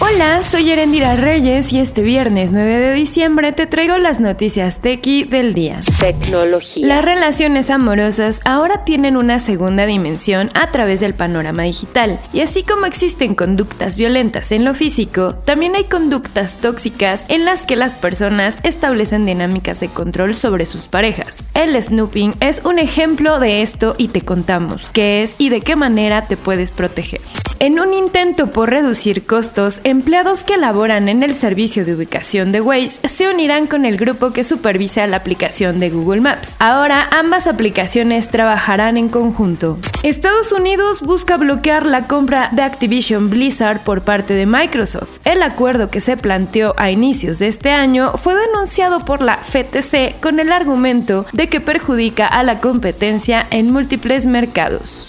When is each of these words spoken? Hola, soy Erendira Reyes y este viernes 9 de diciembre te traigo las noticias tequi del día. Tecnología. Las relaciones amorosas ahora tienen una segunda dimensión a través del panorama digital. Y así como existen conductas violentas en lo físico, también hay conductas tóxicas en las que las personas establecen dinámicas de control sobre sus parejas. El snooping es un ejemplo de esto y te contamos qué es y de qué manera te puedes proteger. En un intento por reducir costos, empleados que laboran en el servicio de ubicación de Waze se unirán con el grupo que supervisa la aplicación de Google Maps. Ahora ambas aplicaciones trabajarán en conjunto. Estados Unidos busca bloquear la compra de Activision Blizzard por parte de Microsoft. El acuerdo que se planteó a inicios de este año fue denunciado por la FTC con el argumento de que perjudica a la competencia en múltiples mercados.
Hola, 0.00 0.42
soy 0.42 0.70
Erendira 0.70 1.14
Reyes 1.14 1.72
y 1.72 1.78
este 1.78 2.02
viernes 2.02 2.50
9 2.50 2.80
de 2.80 2.94
diciembre 2.94 3.52
te 3.52 3.66
traigo 3.66 3.96
las 3.96 4.18
noticias 4.18 4.80
tequi 4.80 5.22
del 5.22 5.54
día. 5.54 5.78
Tecnología. 6.00 6.84
Las 6.84 7.04
relaciones 7.04 7.70
amorosas 7.70 8.40
ahora 8.44 8.84
tienen 8.84 9.16
una 9.16 9.38
segunda 9.38 9.86
dimensión 9.86 10.50
a 10.54 10.72
través 10.72 10.98
del 10.98 11.14
panorama 11.14 11.62
digital. 11.62 12.18
Y 12.32 12.40
así 12.40 12.64
como 12.64 12.86
existen 12.86 13.36
conductas 13.36 13.96
violentas 13.96 14.50
en 14.50 14.64
lo 14.64 14.74
físico, 14.74 15.36
también 15.44 15.76
hay 15.76 15.84
conductas 15.84 16.56
tóxicas 16.56 17.24
en 17.28 17.44
las 17.44 17.62
que 17.62 17.76
las 17.76 17.94
personas 17.94 18.58
establecen 18.64 19.24
dinámicas 19.26 19.78
de 19.78 19.88
control 19.88 20.34
sobre 20.34 20.66
sus 20.66 20.88
parejas. 20.88 21.48
El 21.54 21.80
snooping 21.80 22.34
es 22.40 22.62
un 22.64 22.80
ejemplo 22.80 23.38
de 23.38 23.62
esto 23.62 23.94
y 23.96 24.08
te 24.08 24.22
contamos 24.22 24.90
qué 24.90 25.22
es 25.22 25.36
y 25.38 25.50
de 25.50 25.60
qué 25.60 25.76
manera 25.76 26.26
te 26.26 26.36
puedes 26.36 26.72
proteger. 26.72 27.20
En 27.60 27.80
un 27.80 27.94
intento 27.94 28.48
por 28.48 28.68
reducir 28.68 29.24
costos, 29.24 29.80
empleados 29.84 30.44
que 30.44 30.56
laboran 30.56 31.08
en 31.08 31.22
el 31.22 31.34
servicio 31.34 31.84
de 31.84 31.94
ubicación 31.94 32.52
de 32.52 32.60
Waze 32.60 33.06
se 33.06 33.28
unirán 33.28 33.66
con 33.66 33.84
el 33.84 33.96
grupo 33.96 34.32
que 34.32 34.42
supervisa 34.42 35.06
la 35.06 35.18
aplicación 35.18 35.78
de 35.78 35.90
Google 35.90 36.22
Maps. 36.22 36.56
Ahora 36.58 37.08
ambas 37.12 37.46
aplicaciones 37.46 38.30
trabajarán 38.30 38.96
en 38.96 39.08
conjunto. 39.08 39.78
Estados 40.02 40.52
Unidos 40.52 41.02
busca 41.02 41.36
bloquear 41.36 41.86
la 41.86 42.06
compra 42.06 42.48
de 42.52 42.62
Activision 42.62 43.30
Blizzard 43.30 43.80
por 43.80 44.02
parte 44.02 44.34
de 44.34 44.46
Microsoft. 44.46 45.18
El 45.24 45.42
acuerdo 45.42 45.90
que 45.90 46.00
se 46.00 46.16
planteó 46.16 46.74
a 46.76 46.90
inicios 46.90 47.38
de 47.38 47.48
este 47.48 47.70
año 47.70 48.12
fue 48.16 48.34
denunciado 48.34 49.00
por 49.00 49.20
la 49.20 49.36
FTC 49.36 50.18
con 50.20 50.40
el 50.40 50.50
argumento 50.50 51.26
de 51.32 51.48
que 51.48 51.60
perjudica 51.60 52.26
a 52.26 52.42
la 52.42 52.60
competencia 52.60 53.46
en 53.50 53.72
múltiples 53.72 54.26
mercados. 54.26 55.08